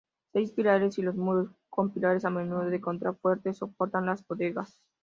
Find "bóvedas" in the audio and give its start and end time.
4.25-4.79